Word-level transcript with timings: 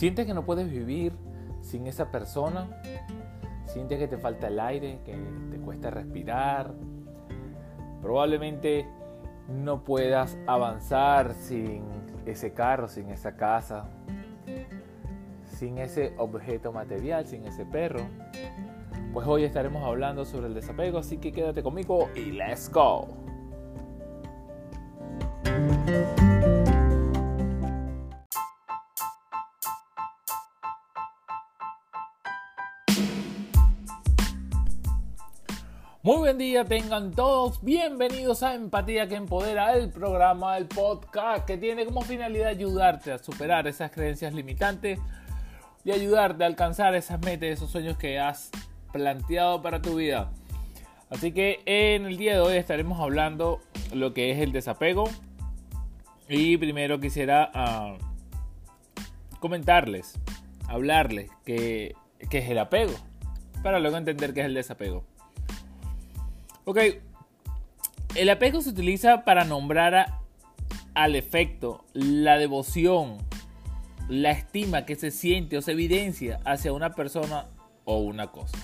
Sientes 0.00 0.24
que 0.24 0.32
no 0.32 0.46
puedes 0.46 0.70
vivir 0.70 1.12
sin 1.60 1.86
esa 1.86 2.10
persona. 2.10 2.70
Sientes 3.66 3.98
que 3.98 4.08
te 4.08 4.16
falta 4.16 4.48
el 4.48 4.58
aire, 4.58 5.00
que 5.04 5.14
te 5.50 5.58
cuesta 5.58 5.90
respirar. 5.90 6.72
Probablemente 8.00 8.88
no 9.46 9.84
puedas 9.84 10.38
avanzar 10.46 11.34
sin 11.34 11.84
ese 12.24 12.54
carro, 12.54 12.88
sin 12.88 13.10
esa 13.10 13.36
casa, 13.36 13.90
sin 15.44 15.76
ese 15.76 16.14
objeto 16.16 16.72
material, 16.72 17.26
sin 17.26 17.44
ese 17.44 17.66
perro. 17.66 18.00
Pues 19.12 19.26
hoy 19.26 19.44
estaremos 19.44 19.84
hablando 19.84 20.24
sobre 20.24 20.46
el 20.46 20.54
desapego, 20.54 20.96
así 20.96 21.18
que 21.18 21.30
quédate 21.30 21.62
conmigo 21.62 22.08
y 22.14 22.32
let's 22.32 22.72
go. 22.72 23.06
Muy 36.10 36.18
buen 36.18 36.38
día, 36.38 36.64
tengan 36.64 37.12
todos 37.12 37.62
bienvenidos 37.62 38.42
a 38.42 38.56
Empatía 38.56 39.06
que 39.06 39.14
Empodera, 39.14 39.74
el 39.74 39.90
programa, 39.90 40.58
el 40.58 40.66
podcast 40.66 41.46
que 41.46 41.56
tiene 41.56 41.84
como 41.84 42.00
finalidad 42.00 42.48
ayudarte 42.48 43.12
a 43.12 43.18
superar 43.18 43.68
esas 43.68 43.92
creencias 43.92 44.34
limitantes 44.34 44.98
y 45.84 45.92
ayudarte 45.92 46.42
a 46.42 46.48
alcanzar 46.48 46.96
esas 46.96 47.20
metas, 47.20 47.50
esos 47.50 47.70
sueños 47.70 47.96
que 47.96 48.18
has 48.18 48.50
planteado 48.92 49.62
para 49.62 49.80
tu 49.80 49.94
vida. 49.94 50.32
Así 51.10 51.30
que 51.30 51.60
en 51.64 52.06
el 52.06 52.16
día 52.16 52.32
de 52.32 52.40
hoy 52.40 52.56
estaremos 52.56 52.98
hablando 52.98 53.60
lo 53.94 54.12
que 54.12 54.32
es 54.32 54.40
el 54.40 54.50
desapego. 54.50 55.04
Y 56.28 56.56
primero 56.56 56.98
quisiera 56.98 57.52
ah, 57.54 57.96
comentarles, 59.38 60.18
hablarles 60.66 61.30
que, 61.44 61.94
es 62.18 62.50
el 62.50 62.58
apego, 62.58 62.94
para 63.62 63.78
luego 63.78 63.96
entender 63.96 64.34
qué 64.34 64.40
es 64.40 64.46
el 64.46 64.54
desapego. 64.54 65.04
Ok, 66.70 66.78
el 68.14 68.30
apego 68.30 68.60
se 68.60 68.70
utiliza 68.70 69.24
para 69.24 69.44
nombrar 69.44 70.20
al 70.94 71.16
efecto, 71.16 71.84
la 71.94 72.38
devoción, 72.38 73.18
la 74.08 74.30
estima 74.30 74.86
que 74.86 74.94
se 74.94 75.10
siente 75.10 75.58
o 75.58 75.62
se 75.62 75.72
evidencia 75.72 76.38
hacia 76.44 76.72
una 76.72 76.94
persona 76.94 77.46
o 77.84 77.96
una 77.96 78.30
cosa. 78.30 78.56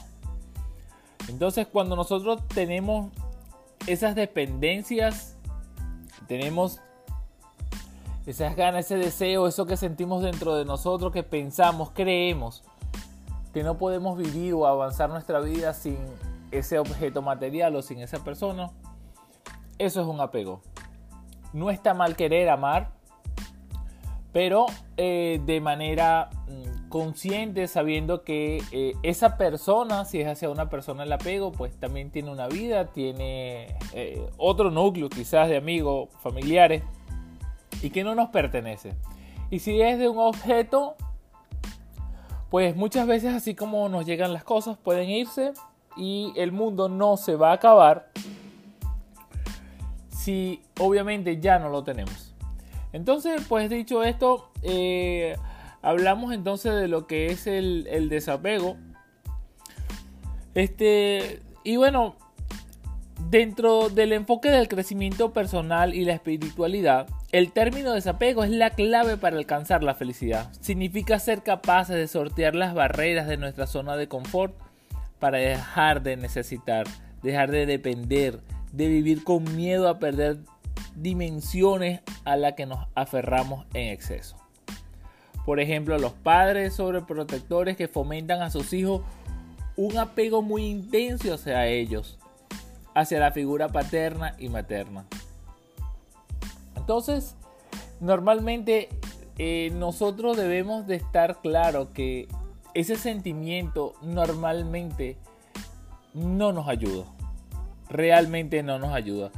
Entonces 1.29 1.67
cuando 1.67 1.97
nosotros 1.97 2.47
tenemos 2.47 3.11
esas 3.89 4.15
dependencias, 4.15 5.37
tenemos 6.29 6.79
esas 8.25 8.55
ganas, 8.55 8.84
ese 8.84 8.99
deseo, 8.99 9.49
eso 9.49 9.67
que 9.67 9.77
sentimos 9.77 10.23
dentro 10.23 10.55
de 10.55 10.65
nosotros, 10.65 11.12
que 11.12 11.25
pensamos, 11.25 11.91
creemos 11.91 12.62
que 13.53 13.65
no 13.65 13.79
podemos 13.79 14.17
vivir 14.17 14.55
o 14.55 14.65
avanzar 14.65 15.11
nuestra 15.11 15.41
vida 15.41 15.75
sin 15.75 15.99
ese 16.51 16.79
objeto 16.79 17.23
material 17.23 17.77
o 17.77 17.83
sin 17.83 18.01
esa 18.01 18.23
persona, 18.23 18.71
eso 19.79 20.01
es 20.01 20.07
un 20.07 20.21
apego. 20.21 20.63
No 21.53 21.71
está 21.71 21.95
mal 21.95 22.17
querer 22.17 22.49
amar, 22.49 22.93
pero 24.33 24.67
eh, 24.99 25.41
de 25.47 25.61
manera 25.61 26.29
mm, 26.47 26.89
consciente, 26.91 27.67
sabiendo 27.69 28.23
que 28.23 28.63
eh, 28.71 28.93
esa 29.03 29.39
persona, 29.39 30.05
si 30.05 30.21
es 30.21 30.29
hacia 30.29 30.51
una 30.51 30.69
persona 30.69 31.05
el 31.05 31.13
apego, 31.13 31.53
pues 31.53 31.75
también 31.79 32.11
tiene 32.11 32.31
una 32.31 32.47
vida, 32.47 32.93
tiene 32.93 33.79
eh, 33.95 34.29
otro 34.37 34.71
núcleo 34.71 35.09
quizás 35.09 35.49
de 35.49 35.56
amigos, 35.56 36.11
familiares, 36.21 36.83
y 37.81 37.91
que 37.91 38.05
no 38.05 38.15
nos 38.15 38.29
pertenece. 38.29 38.95
Y 39.51 39.61
si 39.61 39.81
es 39.81 39.99
de 39.99 40.09
un 40.09 40.19
objeto, 40.19 40.97
pues 42.51 42.77
muchas 42.77 43.06
veces 43.06 43.35
así 43.35 43.55
como 43.55 43.89
nos 43.89 44.05
llegan 44.05 44.33
las 44.33 44.45
cosas, 44.45 44.77
pueden 44.77 45.09
irse 45.09 45.53
y 45.97 46.33
el 46.37 46.53
mundo 46.53 46.89
no 46.89 47.17
se 47.17 47.37
va 47.37 47.51
a 47.51 47.55
acabar 47.55 48.11
si 50.11 50.61
obviamente 50.81 51.41
ya 51.41 51.59
no 51.61 51.69
lo 51.69 51.84
tenemos. 51.84 52.34
Entonces, 52.93 53.43
pues 53.49 53.71
dicho 53.71 54.03
esto, 54.03 54.51
eh, 54.62 55.37
hablamos 55.83 56.33
entonces 56.33 56.75
de 56.75 56.89
lo 56.89 57.06
que 57.06 57.27
es 57.27 57.47
el, 57.47 58.09
desapego. 58.09 58.77
Este, 60.55 61.43
y 61.62 61.77
bueno, 61.77 62.17
dentro 63.31 63.89
del 63.89 64.12
enfoque 64.12 64.51
del 64.51 64.67
crecimiento 64.67 65.33
personal 65.33 65.95
y 65.95 66.05
la 66.05 66.15
espiritualidad, 66.15 67.06
el 67.31 67.53
término 67.53 67.93
desapego 67.93 68.43
es 68.43 68.51
la 68.51 68.71
clave 68.71 69.17
para 69.17 69.37
alcanzar 69.37 69.85
la 69.85 69.95
felicidad. 69.95 70.51
Significa 70.61 71.21
ser 71.21 71.45
capaces 71.45 71.95
de 71.95 72.09
sortear 72.09 72.56
las 72.56 72.75
barreras 72.75 73.29
de 73.29 73.37
nuestra 73.37 73.69
zona 73.69 73.97
de 73.97 74.09
confort 74.09 74.66
para 75.26 75.38
dejar 75.38 76.04
de 76.04 76.16
necesitar, 76.16 76.87
dejar 77.20 77.50
de 77.50 77.66
depender, 77.66 78.38
de 78.70 78.87
vivir 78.87 79.25
con 79.25 79.56
miedo 79.56 79.88
a 79.88 79.98
perder 79.98 80.38
dimensiones 80.94 82.00
a 82.25 82.37
las 82.37 82.53
que 82.53 82.64
nos 82.64 82.87
aferramos 82.94 83.66
en 83.75 83.88
exceso. 83.88 84.37
Por 85.44 85.59
ejemplo, 85.59 85.98
los 85.98 86.12
padres 86.12 86.75
sobreprotectores 86.75 87.76
que 87.76 87.88
fomentan 87.88 88.41
a 88.41 88.53
sus 88.53 88.72
hijos 88.72 89.03
un 89.76 89.98
apego 89.98 90.42
muy 90.42 90.64
intenso 90.64 91.34
hacia 91.34 91.66
ellos, 91.66 92.20
hacia 92.94 93.19
la 93.19 93.32
figura 93.32 93.66
paterna 93.66 94.37
y 94.38 94.48
materna. 94.48 95.06
Entonces, 96.76 97.34
normalmente 97.98 98.91
eh, 99.38 99.72
nosotros 99.75 100.37
debemos 100.37 100.87
de 100.87 100.94
estar 100.94 101.41
claro 101.41 101.93
que 101.93 102.28
ese 102.76 102.97
sentimiento 102.97 103.94
normalmente 104.03 105.16
no 106.12 106.53
nos 106.53 106.69
ayuda. 106.69 107.06
Realmente 107.88 108.62
no 108.62 108.78
nos 108.78 108.92
ayuda. 108.92 109.31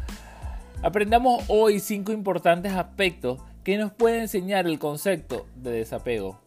Aprendamos 0.82 1.44
hoy 1.46 1.78
cinco 1.78 2.10
importantes 2.10 2.72
aspectos 2.72 3.40
que 3.62 3.78
nos 3.78 3.92
pueden 3.92 4.22
enseñar 4.22 4.66
el 4.66 4.80
concepto 4.80 5.46
de 5.54 5.70
desapego. 5.70 6.40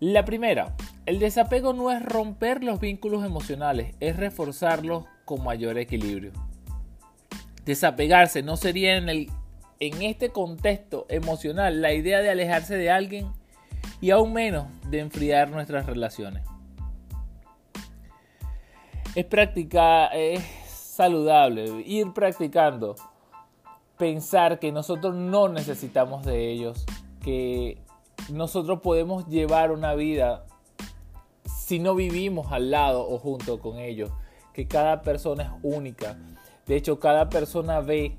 La 0.00 0.24
primera, 0.24 0.74
el 1.06 1.20
desapego 1.20 1.72
no 1.74 1.92
es 1.92 2.04
romper 2.04 2.64
los 2.64 2.80
vínculos 2.80 3.24
emocionales, 3.24 3.94
es 4.00 4.16
reforzarlos 4.16 5.04
con 5.24 5.44
mayor 5.44 5.78
equilibrio. 5.78 6.32
Desapegarse 7.64 8.42
no 8.42 8.56
sería 8.56 8.96
en, 8.96 9.08
el, 9.08 9.30
en 9.78 10.02
este 10.02 10.30
contexto 10.30 11.06
emocional 11.08 11.82
la 11.82 11.92
idea 11.92 12.20
de 12.20 12.30
alejarse 12.30 12.76
de 12.76 12.90
alguien 12.90 13.28
y 14.00 14.10
aún 14.10 14.32
menos 14.32 14.66
de 14.90 15.00
enfriar 15.00 15.50
nuestras 15.50 15.86
relaciones. 15.86 16.46
Es 19.14 19.24
práctica, 19.24 20.06
es 20.08 20.44
saludable 20.66 21.82
ir 21.86 22.12
practicando, 22.12 22.96
pensar 23.96 24.58
que 24.58 24.72
nosotros 24.72 25.14
no 25.14 25.48
necesitamos 25.48 26.24
de 26.24 26.50
ellos, 26.50 26.84
que 27.22 27.78
nosotros 28.30 28.80
podemos 28.80 29.26
llevar 29.26 29.72
una 29.72 29.94
vida 29.94 30.44
si 31.44 31.78
no 31.78 31.94
vivimos 31.94 32.52
al 32.52 32.70
lado 32.70 33.08
o 33.08 33.18
junto 33.18 33.58
con 33.58 33.78
ellos, 33.78 34.10
que 34.52 34.68
cada 34.68 35.02
persona 35.02 35.42
es 35.42 35.50
única. 35.62 36.16
De 36.66 36.76
hecho, 36.76 37.00
cada 37.00 37.28
persona 37.28 37.80
ve 37.80 38.16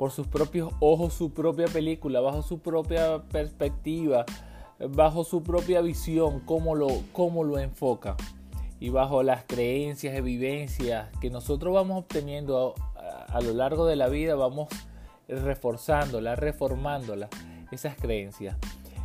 por 0.00 0.12
sus 0.12 0.26
propios 0.26 0.72
ojos 0.80 1.12
su 1.12 1.34
propia 1.34 1.66
película, 1.66 2.20
bajo 2.20 2.40
su 2.40 2.60
propia 2.60 3.22
perspectiva, 3.24 4.24
bajo 4.78 5.24
su 5.24 5.42
propia 5.42 5.82
visión, 5.82 6.40
cómo 6.46 6.74
lo, 6.74 6.88
cómo 7.12 7.44
lo 7.44 7.58
enfoca. 7.58 8.16
Y 8.80 8.88
bajo 8.88 9.22
las 9.22 9.44
creencias 9.44 10.24
vivencias 10.24 11.08
que 11.20 11.28
nosotros 11.28 11.74
vamos 11.74 11.98
obteniendo 11.98 12.74
a, 12.96 13.24
a 13.24 13.42
lo 13.42 13.52
largo 13.52 13.84
de 13.84 13.96
la 13.96 14.08
vida, 14.08 14.36
vamos 14.36 14.68
reforzándolas, 15.28 16.38
reformándolas, 16.38 17.28
esas 17.70 17.94
creencias. 17.94 18.56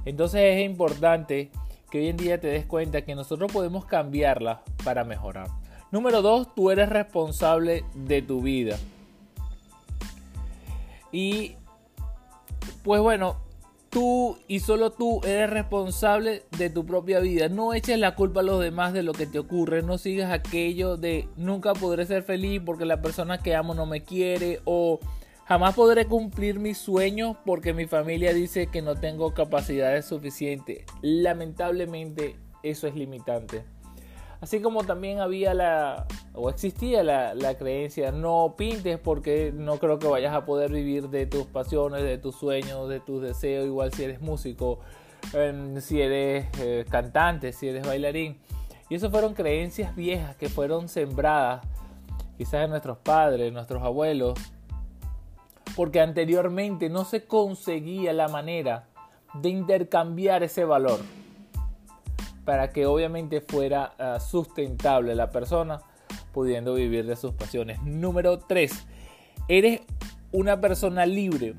Entonces 0.06 0.56
es 0.56 0.66
importante 0.66 1.52
que 1.92 2.00
hoy 2.00 2.08
en 2.08 2.16
día 2.16 2.40
te 2.40 2.48
des 2.48 2.66
cuenta 2.66 3.02
que 3.02 3.16
nosotros 3.16 3.52
podemos 3.52 3.84
cambiarlas 3.84 4.60
para 4.86 5.04
mejorar. 5.04 5.50
Número 5.92 6.22
dos, 6.22 6.56
tú 6.56 6.72
eres 6.72 6.88
responsable 6.88 7.84
de 7.96 8.22
tu 8.22 8.42
vida. 8.42 8.78
Y 11.16 11.56
pues 12.84 13.00
bueno, 13.00 13.38
tú 13.90 14.38
y 14.50 14.60
solo 14.60 14.92
tú 14.92 15.22
eres 15.24 15.50
responsable 15.50 16.44
de 16.58 16.70
tu 16.70 16.86
propia 16.86 17.22
vida. 17.22 17.48
No 17.48 17.74
eches 17.74 17.98
la 17.98 18.16
culpa 18.16 18.42
a 18.42 18.44
los 18.44 18.62
demás 18.62 18.92
de 18.92 19.02
lo 19.02 19.14
que 19.14 19.26
te 19.26 19.40
ocurre. 19.40 19.82
No 19.82 19.98
sigas 19.98 20.34
aquello 20.34 20.98
de 20.98 21.30
nunca 21.38 21.72
podré 21.72 22.06
ser 22.06 22.24
feliz 22.24 22.62
porque 22.66 22.84
la 22.84 23.02
persona 23.02 23.38
que 23.38 23.56
amo 23.56 23.74
no 23.74 23.86
me 23.86 24.04
quiere 24.04 24.60
o 24.66 25.00
jamás 25.46 25.74
podré 25.74 26.06
cumplir 26.06 26.60
mis 26.60 26.80
sueños 26.80 27.38
porque 27.46 27.72
mi 27.72 27.86
familia 27.86 28.34
dice 28.34 28.68
que 28.68 28.82
no 28.82 28.96
tengo 28.96 29.34
capacidades 29.34 30.04
suficientes. 30.04 30.84
Lamentablemente 31.02 32.36
eso 32.62 32.88
es 32.88 32.96
limitante. 32.96 33.64
Así 34.42 34.60
como 34.60 34.84
también 34.84 35.22
había 35.22 35.54
la, 35.54 36.08
o 36.36 36.50
existía 36.50 37.04
la, 37.04 37.56
creencia, 37.58 38.12
no 38.12 38.56
pintes 38.58 39.00
porque 39.00 39.54
no 39.56 39.78
creo 39.78 40.00
que 40.00 40.08
vayas 40.08 40.34
a 40.34 40.46
poder 40.46 40.72
vivir 40.72 41.10
de 41.10 41.26
tus 41.26 41.46
pasiones, 41.46 42.04
de 42.04 42.18
tus 42.18 42.36
sueños, 42.36 42.90
de 42.90 43.00
tus 43.00 43.22
deseos, 43.22 43.66
igual 43.66 43.94
si 43.94 44.04
eres 44.04 44.22
músico. 44.22 44.80
em, 45.34 45.82
si 45.82 46.02
eres 46.02 46.48
eh, 46.60 46.86
cantante, 46.90 47.52
si 47.52 47.68
eres 47.70 47.86
bailarín. 47.86 48.38
Y 48.90 48.96
eso 48.96 49.10
fueron 49.10 49.34
creencias 49.34 49.96
viejas 49.96 50.36
que 50.36 50.50
fueron 50.50 50.88
sembradas 50.88 51.66
quizás 52.38 52.66
en 52.66 52.70
nuestros 52.70 52.98
padres, 52.98 53.52
nuestros 53.52 53.82
abuelos, 53.82 54.38
porque 55.76 56.02
anteriormente 56.02 56.90
no 56.90 57.06
se 57.06 57.26
conseguía 57.26 58.14
la 58.14 58.28
manera 58.28 58.88
de 59.34 59.50
intercambiar 59.50 60.44
ese 60.44 60.66
valor 60.66 61.00
para 62.46 62.70
que 62.70 62.86
obviamente 62.86 63.42
fuera 63.42 63.94
ah, 63.98 64.20
sustentable 64.20 65.16
la 65.16 65.32
persona 65.32 65.82
pudiendo 66.36 66.76
vivir 66.76 67.08
de 67.08 67.16
sus 67.16 67.34
pasiones. 67.34 67.82
Número 67.82 68.38
3. 68.38 68.72
Eres 69.48 69.80
una 70.34 70.60
persona 70.60 71.06
libre, 71.06 71.56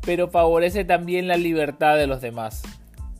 pero 0.00 0.28
favorece 0.28 0.84
también 0.84 1.28
la 1.28 1.36
libertad 1.36 1.96
de 1.96 2.06
los 2.06 2.22
demás. 2.22 2.62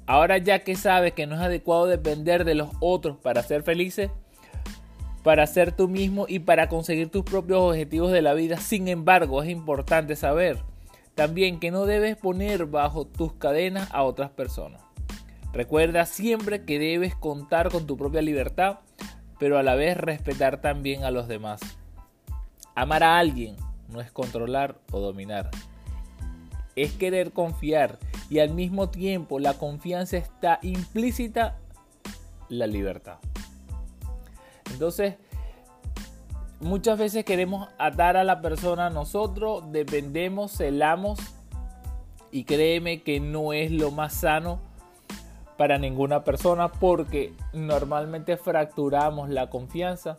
Ahora 0.07 0.39
ya 0.39 0.61
que 0.61 0.75
sabes 0.75 1.13
que 1.13 1.27
no 1.27 1.35
es 1.35 1.43
adecuado 1.43 1.87
depender 1.87 2.45
de 2.45 2.55
los 2.55 2.71
otros 2.81 3.19
para 3.19 3.43
ser 3.43 3.63
felices, 3.63 4.11
para 5.23 5.47
ser 5.47 5.73
tú 5.73 5.89
mismo 5.89 6.25
y 6.27 6.39
para 6.39 6.69
conseguir 6.69 7.11
tus 7.11 7.25
propios 7.25 7.61
objetivos 7.61 8.11
de 8.13 8.23
la 8.23 8.33
vida, 8.33 8.57
sin 8.57 8.89
embargo 8.89 9.43
es 9.43 9.51
importante 9.51 10.17
saber 10.17 10.59
también 11.15 11.59
que 11.59 11.71
no 11.71 11.87
debes 11.87 12.17
poner 12.17 12.67
bajo 12.67 13.07
tus 13.07 13.33
cadenas 13.33 13.89
a 13.93 14.05
otras 14.05 14.31
personas. 14.31 14.83
Recuerda 15.53 16.05
siempre 16.05 16.65
que 16.65 16.79
debes 16.79 17.15
contar 17.15 17.71
con 17.71 17.87
tu 17.87 17.97
propia 17.97 18.21
libertad, 18.21 18.81
pero 19.39 19.59
a 19.59 19.63
la 19.63 19.75
vez 19.75 19.97
respetar 19.97 20.61
también 20.61 21.05
a 21.05 21.11
los 21.11 21.29
demás. 21.29 21.61
Amar 22.75 23.03
a 23.03 23.19
alguien 23.19 23.57
no 23.89 24.01
es 24.01 24.11
controlar 24.11 24.77
o 24.91 25.01
dominar, 25.01 25.51
es 26.75 26.93
querer 26.93 27.33
confiar 27.33 27.99
y 28.29 28.41
al 28.41 28.51
mismo 28.51 28.91
tiempo 28.91 29.39
la 29.39 29.55
confianza 29.55 30.17
está 30.17 30.59
implícita 30.63 31.57
la 32.49 32.67
libertad. 32.67 33.19
Entonces, 34.73 35.15
muchas 36.61 36.99
veces 36.99 37.25
queremos 37.25 37.69
atar 37.79 38.17
a 38.17 38.25
la 38.25 38.41
persona 38.41 38.87
a 38.87 38.91
nosotros, 38.91 39.65
dependemos, 39.71 40.53
celamos 40.53 41.19
y 42.31 42.45
créeme 42.45 43.03
que 43.03 43.21
no 43.21 43.53
es 43.53 43.71
lo 43.71 43.91
más 43.91 44.15
sano 44.15 44.61
para 45.57 45.79
ninguna 45.79 46.25
persona 46.25 46.71
porque 46.71 47.33
normalmente 47.53 48.37
fracturamos 48.37 49.29
la 49.31 49.49
confianza 49.49 50.19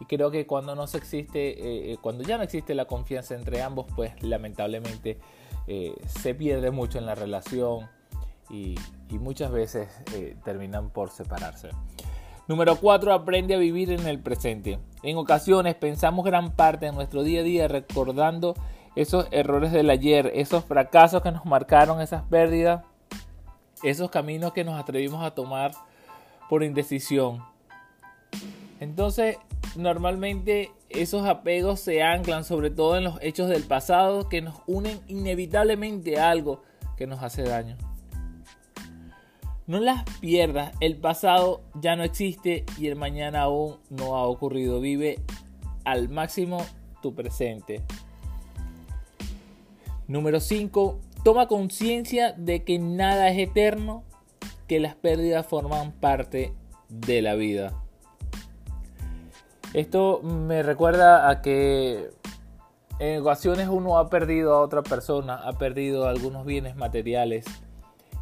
y 0.00 0.04
creo 0.04 0.30
que 0.30 0.46
cuando 0.46 0.74
no 0.74 0.84
existe 0.84 1.48
eh, 1.48 1.92
eh, 1.92 1.98
cuando 2.00 2.24
ya 2.24 2.36
no 2.36 2.44
existe 2.44 2.74
la 2.74 2.86
confianza 2.86 3.34
entre 3.34 3.62
ambos 3.62 3.86
pues 3.94 4.12
lamentablemente 4.22 5.18
eh, 5.66 5.94
se 6.06 6.34
pierde 6.34 6.70
mucho 6.70 6.98
en 6.98 7.06
la 7.06 7.14
relación 7.14 7.88
y, 8.50 8.76
muchas 9.10 9.50
veces 9.50 9.88
terminan 10.44 10.90
por 10.90 11.10
separarse. 11.10 11.70
Número 12.46 12.76
4. 12.76 13.12
Aprende 13.12 13.54
a 13.54 13.58
vivir 13.58 13.90
en 13.90 14.06
el 14.06 14.20
presente. 14.20 14.78
En 15.02 15.16
ocasiones 15.16 15.74
pensamos 15.74 16.24
gran 16.24 16.52
parte 16.52 16.86
de 16.86 16.92
nuestro 16.92 17.22
día 17.22 17.40
a 17.40 17.42
día 17.42 17.68
recordando 17.68 18.54
esos 18.96 19.26
errores 19.30 19.72
del 19.72 19.90
ayer, 19.90 20.30
esos 20.34 20.64
fracasos 20.64 21.22
que 21.22 21.30
nos 21.30 21.44
marcaron, 21.44 22.00
esas 22.00 22.22
pérdidas, 22.22 22.84
esos 23.82 24.10
caminos 24.10 24.52
que 24.52 24.64
nos 24.64 24.78
atrevimos 24.78 25.24
a 25.24 25.32
tomar 25.32 25.72
por 26.48 26.62
indecisión. 26.62 27.42
Entonces, 28.80 29.36
normalmente 29.76 30.70
esos 30.88 31.26
apegos 31.26 31.80
se 31.80 32.02
anclan 32.02 32.44
sobre 32.44 32.70
todo 32.70 32.96
en 32.96 33.04
los 33.04 33.18
hechos 33.20 33.48
del 33.48 33.64
pasado 33.64 34.28
que 34.28 34.40
nos 34.40 34.62
unen 34.66 35.00
inevitablemente 35.08 36.18
a 36.18 36.30
algo 36.30 36.62
que 36.96 37.06
nos 37.06 37.22
hace 37.22 37.42
daño. 37.42 37.76
No 39.66 39.80
las 39.80 40.04
pierdas, 40.20 40.72
el 40.80 40.96
pasado 40.96 41.60
ya 41.74 41.94
no 41.94 42.02
existe 42.02 42.64
y 42.78 42.86
el 42.86 42.96
mañana 42.96 43.42
aún 43.42 43.76
no 43.90 44.16
ha 44.16 44.22
ocurrido. 44.22 44.80
Vive 44.80 45.20
al 45.84 46.08
máximo 46.08 46.64
tu 47.02 47.14
presente. 47.14 47.82
Número 50.06 50.40
5. 50.40 50.98
Toma 51.24 51.46
conciencia 51.48 52.32
de 52.32 52.64
que 52.64 52.78
nada 52.78 53.28
es 53.28 53.38
eterno, 53.38 54.04
que 54.66 54.80
las 54.80 54.94
pérdidas 54.94 55.46
forman 55.46 55.92
parte 55.92 56.52
de 56.88 57.22
la 57.22 57.34
vida. 57.34 57.74
Esto 59.74 60.20
me 60.22 60.62
recuerda 60.62 61.28
a 61.28 61.42
que 61.42 62.10
en 62.98 63.20
ocasiones 63.20 63.68
uno 63.68 63.98
ha 63.98 64.08
perdido 64.08 64.54
a 64.54 64.60
otra 64.60 64.82
persona, 64.82 65.34
ha 65.34 65.52
perdido 65.52 66.08
algunos 66.08 66.44
bienes 66.46 66.74
materiales 66.76 67.44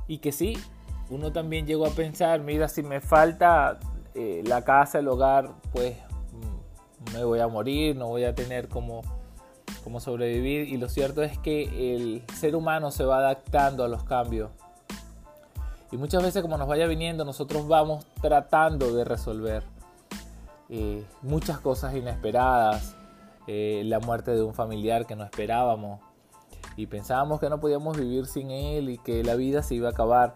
y 0.08 0.19
que 0.19 0.32
sí, 0.32 0.58
uno 1.08 1.32
también 1.32 1.66
llegó 1.66 1.87
a 1.87 1.90
pensar, 1.90 2.40
mira, 2.40 2.69
si 2.69 2.82
me 2.82 3.00
falta 3.00 3.78
eh, 4.14 4.42
la 4.44 4.64
casa, 4.64 4.99
el 4.99 5.08
hogar, 5.08 5.54
pues 5.72 5.96
mm, 6.32 7.14
me 7.14 7.25
voy 7.25 7.40
a 7.40 7.49
morir, 7.49 7.96
no 7.96 8.08
voy 8.08 8.25
a 8.25 8.34
tener 8.34 8.69
como, 8.69 9.02
como 9.87 10.00
sobrevivir 10.00 10.69
y 10.69 10.79
lo 10.79 10.88
cierto 10.88 11.23
es 11.23 11.38
que 11.38 11.94
el 11.94 12.25
ser 12.35 12.56
humano 12.56 12.91
se 12.91 13.05
va 13.05 13.19
adaptando 13.19 13.85
a 13.85 13.88
los 13.88 14.03
cambios. 14.03 14.50
Y 15.93 15.97
muchas 15.97 16.25
veces 16.25 16.43
como 16.43 16.59
nos 16.59 16.67
vaya 16.67 16.88
viniendo, 16.88 17.25
nosotros 17.25 17.69
vamos 17.69 18.05
tratando 18.21 18.93
de 18.93 19.05
resolver. 19.05 19.62
Eh, 20.71 21.05
muchas 21.23 21.61
cosas 21.61 21.94
inesperadas, 21.94 22.97
eh, 23.47 23.83
la 23.85 24.00
muerte 24.00 24.33
de 24.33 24.43
un 24.43 24.55
familiar 24.55 25.06
que 25.06 25.15
no 25.15 25.23
esperábamos 25.23 26.00
y 26.77 26.88
pensábamos 26.88 27.38
que 27.38 27.49
no 27.49 27.61
podíamos 27.61 27.97
vivir 27.97 28.27
sin 28.27 28.50
él 28.50 28.88
y 28.88 28.99
que 28.99 29.23
la 29.23 29.37
vida 29.37 29.62
se 29.62 29.77
iba 29.77 29.91
a 29.91 29.93
acabar, 29.93 30.35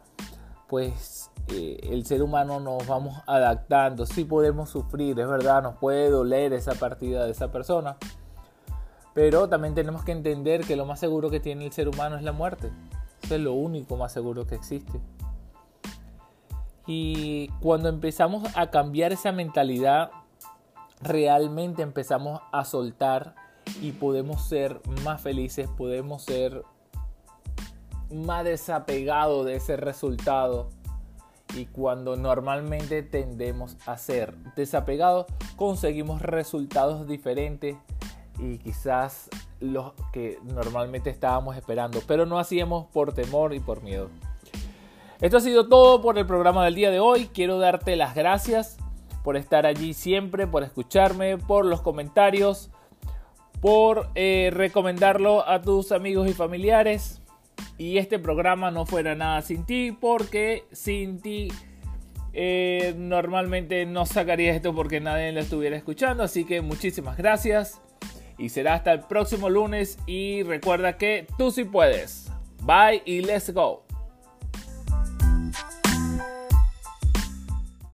pues 0.68 1.28
eh, 1.48 1.88
el 1.90 2.06
ser 2.06 2.22
humano 2.22 2.60
nos 2.60 2.86
vamos 2.86 3.16
adaptando, 3.26 4.06
sí 4.06 4.22
podemos 4.22 4.70
sufrir, 4.70 5.18
es 5.18 5.26
verdad, 5.26 5.60
nos 5.60 5.74
puede 5.74 6.08
doler 6.08 6.52
esa 6.52 6.76
partida 6.76 7.24
de 7.24 7.32
esa 7.32 7.50
persona, 7.50 7.96
pero 9.14 9.48
también 9.48 9.74
tenemos 9.74 10.04
que 10.04 10.12
entender 10.12 10.64
que 10.64 10.76
lo 10.76 10.86
más 10.86 11.00
seguro 11.00 11.30
que 11.30 11.40
tiene 11.40 11.66
el 11.66 11.72
ser 11.72 11.88
humano 11.88 12.16
es 12.16 12.22
la 12.22 12.32
muerte, 12.32 12.70
eso 13.22 13.34
es 13.34 13.40
lo 13.40 13.54
único 13.54 13.96
más 13.96 14.12
seguro 14.12 14.46
que 14.46 14.54
existe. 14.54 15.00
Y 16.86 17.48
cuando 17.60 17.88
empezamos 17.88 18.44
a 18.56 18.70
cambiar 18.70 19.12
esa 19.12 19.32
mentalidad, 19.32 20.10
realmente 21.00 21.82
empezamos 21.82 22.40
a 22.52 22.64
soltar 22.64 23.34
y 23.80 23.92
podemos 23.92 24.48
ser 24.48 24.80
más 25.04 25.20
felices, 25.20 25.68
podemos 25.68 26.22
ser 26.22 26.64
más 28.12 28.44
desapegados 28.44 29.46
de 29.46 29.56
ese 29.56 29.76
resultado. 29.76 30.68
Y 31.56 31.66
cuando 31.66 32.16
normalmente 32.16 33.02
tendemos 33.02 33.76
a 33.86 33.96
ser 33.96 34.36
desapegados, 34.56 35.26
conseguimos 35.56 36.22
resultados 36.22 37.06
diferentes 37.08 37.76
y 38.40 38.58
quizás 38.58 39.28
los 39.60 39.92
que 40.12 40.38
normalmente 40.42 41.10
estábamos 41.10 41.56
esperando, 41.56 42.00
pero 42.06 42.26
no 42.26 42.38
hacíamos 42.38 42.86
por 42.86 43.12
temor 43.12 43.54
y 43.54 43.60
por 43.60 43.82
miedo. 43.82 44.08
Esto 45.20 45.36
ha 45.36 45.40
sido 45.40 45.68
todo 45.68 46.00
por 46.00 46.16
el 46.18 46.26
programa 46.26 46.64
del 46.64 46.74
día 46.74 46.90
de 46.90 46.98
hoy. 46.98 47.28
Quiero 47.32 47.58
darte 47.58 47.94
las 47.96 48.14
gracias 48.14 48.78
por 49.22 49.36
estar 49.36 49.66
allí 49.66 49.92
siempre, 49.92 50.46
por 50.46 50.62
escucharme, 50.62 51.36
por 51.36 51.66
los 51.66 51.82
comentarios, 51.82 52.70
por 53.60 54.08
eh, 54.14 54.50
recomendarlo 54.52 55.46
a 55.46 55.60
tus 55.60 55.92
amigos 55.92 56.28
y 56.28 56.32
familiares. 56.32 57.20
Y 57.76 57.98
este 57.98 58.18
programa 58.18 58.70
no 58.70 58.86
fuera 58.86 59.14
nada 59.14 59.42
sin 59.42 59.64
ti, 59.66 59.92
porque 59.92 60.64
sin 60.72 61.20
ti 61.20 61.48
eh, 62.32 62.94
normalmente 62.96 63.84
no 63.84 64.06
sacaría 64.06 64.54
esto 64.54 64.74
porque 64.74 65.00
nadie 65.00 65.32
lo 65.32 65.40
estuviera 65.40 65.76
escuchando. 65.76 66.22
Así 66.22 66.46
que 66.46 66.62
muchísimas 66.62 67.18
gracias. 67.18 67.82
Y 68.40 68.48
será 68.48 68.74
hasta 68.74 68.92
el 68.92 69.00
próximo 69.00 69.48
lunes. 69.50 69.98
Y 70.06 70.42
recuerda 70.42 70.96
que 70.96 71.26
tú 71.38 71.50
sí 71.50 71.64
puedes. 71.64 72.30
Bye 72.62 73.02
y 73.04 73.20
let's 73.20 73.52
go. 73.52 73.89